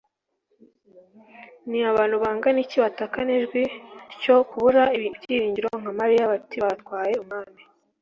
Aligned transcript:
Ni 1.69 1.79
abantu 1.91 2.15
bangana 2.23 2.59
iki 2.65 2.77
batakana 2.83 3.31
ijwi 3.39 3.61
tyo 4.21 4.35
kubura 4.49 4.83
ibyiringiro 4.97 5.67
nka 5.81 5.91
Mariya 5.99 6.29
bati:" 6.31 6.57
Batwaye... 6.63 7.13
Umwami, 7.23 7.61